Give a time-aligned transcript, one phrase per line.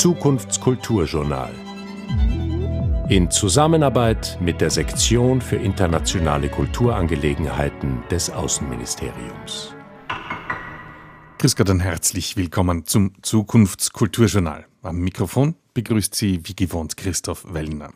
[0.00, 1.52] Zukunftskulturjournal.
[3.10, 9.74] In Zusammenarbeit mit der Sektion für internationale Kulturangelegenheiten des Außenministeriums.
[11.36, 14.64] Grüß Gott und herzlich willkommen zum Zukunftskulturjournal.
[14.80, 17.92] Am Mikrofon begrüßt Sie wie gewohnt Christoph Wellner.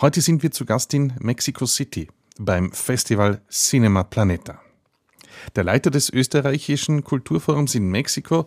[0.00, 2.08] Heute sind wir zu Gast in Mexico City
[2.38, 4.58] beim Festival Cinema Planeta.
[5.54, 8.46] Der Leiter des österreichischen Kulturforums in Mexiko,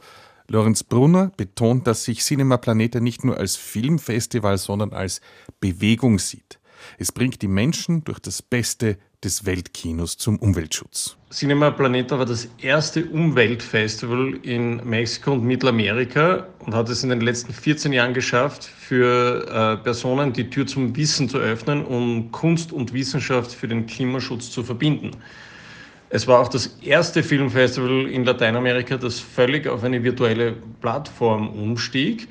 [0.50, 5.22] Lorenz Brunner, betont, dass sich Cinema Planeta nicht nur als Filmfestival, sondern als
[5.60, 6.60] Bewegung sieht.
[6.98, 11.18] Es bringt die Menschen durch das Beste des Weltkinos zum Umweltschutz.
[11.30, 17.22] Cinema Planeta war das erste Umweltfestival in Mexiko und Mittelamerika und hat es in den
[17.22, 22.72] letzten 14 Jahren geschafft, für äh, Personen die Tür zum Wissen zu öffnen, um Kunst
[22.72, 25.12] und Wissenschaft für den Klimaschutz zu verbinden.
[26.12, 32.28] Es war auch das erste Filmfestival in Lateinamerika, das völlig auf eine virtuelle Plattform umstieg.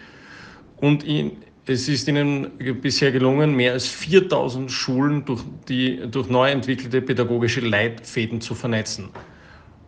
[0.77, 6.51] Und in, es ist ihnen bisher gelungen, mehr als 4000 Schulen durch, die, durch neu
[6.51, 9.11] entwickelte pädagogische Leitfäden zu vernetzen.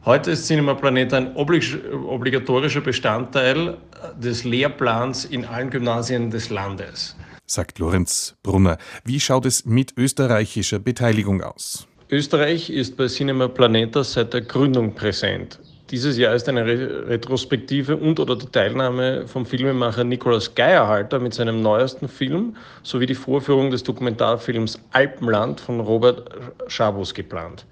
[0.04, 3.77] Heute ist Cinema Planet ein obligatorischer Bestandteil
[4.16, 7.16] des Lehrplans in allen Gymnasien des Landes.
[7.47, 8.78] Sagt Lorenz Brunner.
[9.04, 11.88] Wie schaut es mit österreichischer Beteiligung aus?
[12.12, 15.61] Österreich ist bei Cinema Planeta seit der Gründung präsent.
[15.92, 21.62] Dieses Jahr ist eine Retrospektive und oder die Teilnahme vom Filmemacher Nikolaus Geierhalter mit seinem
[21.62, 26.28] neuesten Film sowie die Vorführung des Dokumentarfilms Alpenland von Robert
[26.66, 27.64] Schabus geplant.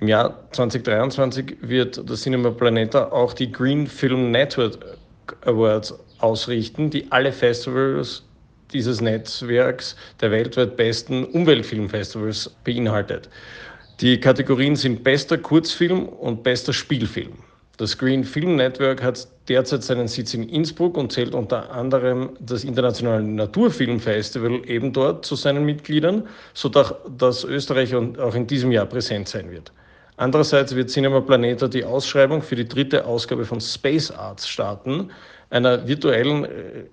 [0.00, 4.98] Im Jahr 2023 wird das Cinema Planeta auch die Green Film Network
[5.46, 8.25] Awards ausrichten, die alle Festivals
[8.72, 13.28] dieses Netzwerks der weltweit besten Umweltfilmfestivals beinhaltet.
[14.00, 17.32] Die Kategorien sind bester Kurzfilm und bester Spielfilm.
[17.78, 22.64] Das Green Film Network hat derzeit seinen Sitz in Innsbruck und zählt unter anderem das
[22.64, 29.50] Internationale Naturfilmfestival eben dort zu seinen Mitgliedern, sodass Österreich auch in diesem Jahr präsent sein
[29.50, 29.72] wird.
[30.16, 35.10] Andererseits wird Cinema Planeta die Ausschreibung für die dritte Ausgabe von Space Arts starten,
[35.50, 36.46] einer virtuellen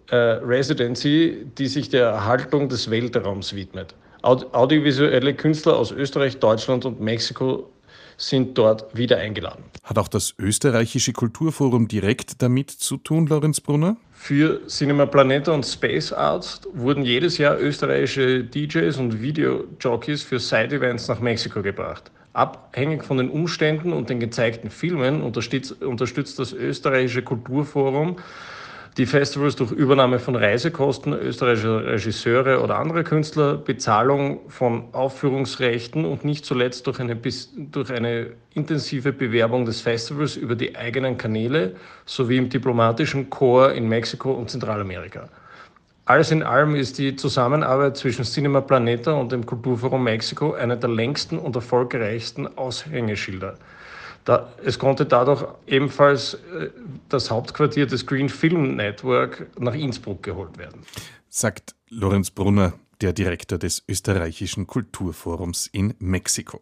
[0.10, 3.96] äh, Residency, die sich der Erhaltung des Weltraums widmet.
[4.22, 7.70] Audiovisuelle Künstler aus Österreich, Deutschland und Mexiko
[8.18, 9.64] sind dort wieder eingeladen.
[9.84, 13.98] Hat auch das österreichische Kulturforum direkt damit zu tun, Lorenz Brunner?
[14.14, 21.10] Für Cinema Planeta und Space Arts wurden jedes Jahr österreichische DJs und Videojockeys für Side-Events
[21.10, 22.12] nach Mexiko gebracht.
[22.34, 28.18] Abhängig von den Umständen und den gezeigten Filmen unterstützt, unterstützt das österreichische Kulturforum
[28.98, 36.24] die Festivals durch Übernahme von Reisekosten österreichischer Regisseure oder andere Künstler, Bezahlung von Aufführungsrechten und
[36.26, 42.38] nicht zuletzt durch eine, durch eine intensive Bewerbung des Festivals über die eigenen Kanäle sowie
[42.38, 45.28] im diplomatischen Chor in Mexiko und Zentralamerika.
[46.06, 50.90] Alles in allem ist die Zusammenarbeit zwischen Cinema Planeta und dem Kulturforum Mexiko eine der
[50.90, 53.58] längsten und erfolgreichsten Aushängeschilder.
[54.26, 56.70] Da, es konnte dadurch ebenfalls äh,
[57.10, 60.82] das Hauptquartier des Green Film Network nach Innsbruck geholt werden.
[61.30, 66.62] Sagt Lorenz Brunner, der Direktor des österreichischen Kulturforums in Mexiko.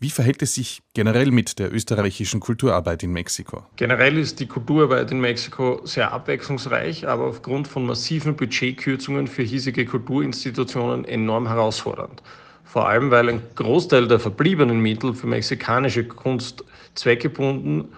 [0.00, 3.64] Wie verhält es sich generell mit der österreichischen Kulturarbeit in Mexiko?
[3.76, 9.86] Generell ist die Kulturarbeit in Mexiko sehr abwechslungsreich, aber aufgrund von massiven Budgetkürzungen für hiesige
[9.86, 12.22] Kulturinstitutionen enorm herausfordernd.
[12.64, 16.64] Vor allem, weil ein Großteil der verbliebenen Mittel für mexikanische Kunst
[16.96, 17.92] zweckgebunden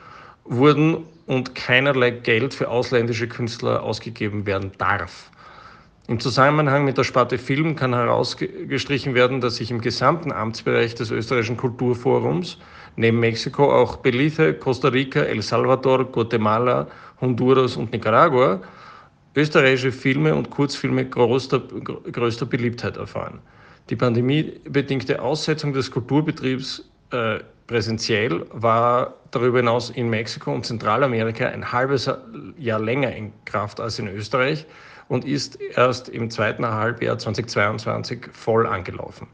[0.45, 5.31] wurden und keinerlei Geld für ausländische Künstler ausgegeben werden darf.
[6.09, 11.11] Im Zusammenhang mit der Sparte Film kann herausgestrichen werden, dass sich im gesamten Amtsbereich des
[11.11, 12.59] österreichischen Kulturforums
[12.95, 16.87] neben Mexiko auch Belize, Costa Rica, El Salvador, Guatemala,
[17.21, 18.61] Honduras und Nicaragua
[19.37, 23.41] österreichische Filme und Kurzfilme größter, größter Beliebtheit erfahren.
[23.91, 31.73] Die pandemiebedingte Aussetzung des Kulturbetriebs äh, präsentiell war darüber hinaus in Mexiko und Zentralamerika ein
[31.73, 32.11] halbes
[32.59, 34.67] Jahr länger in Kraft als in Österreich
[35.09, 39.29] und ist erst im zweiten Halbjahr 2022 voll angelaufen.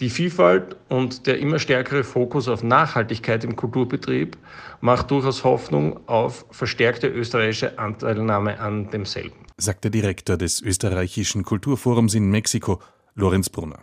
[0.00, 4.38] Die Vielfalt und der immer stärkere Fokus auf Nachhaltigkeit im Kulturbetrieb
[4.80, 9.36] macht durchaus Hoffnung auf verstärkte österreichische Anteilnahme an demselben.
[9.58, 12.80] Sagt der Direktor des österreichischen Kulturforums in Mexiko,
[13.14, 13.80] Lorenz Brunner.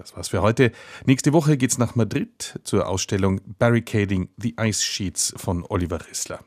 [0.00, 0.72] Das war's für heute.
[1.04, 6.40] Nächste Woche geht's nach Madrid zur Ausstellung Barricading the Ice Sheets von Oliver Rissler.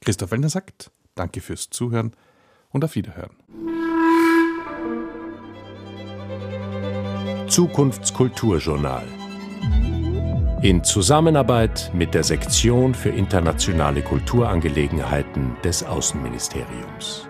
[0.00, 2.12] Christoph Wellner sagt, danke fürs Zuhören
[2.70, 3.34] und auf Wiederhören.
[7.48, 9.04] Zukunftskulturjournal.
[10.62, 17.26] In Zusammenarbeit mit der Sektion für internationale Kulturangelegenheiten des Außenministeriums.